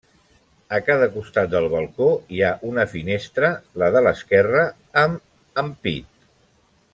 A 0.77 0.77
cada 0.85 1.07
costat 1.17 1.51
del 1.51 1.67
balcó, 1.73 2.07
hi 2.37 2.41
ha 2.47 2.49
una 2.69 2.85
finestra, 2.95 3.51
la 3.83 3.91
de 3.97 4.03
l'esquerra 4.07 4.65
amb 5.03 5.61
ampit. 5.65 6.11